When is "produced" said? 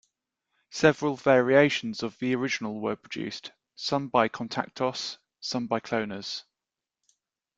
2.95-3.51